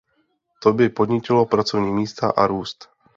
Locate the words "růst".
2.47-2.89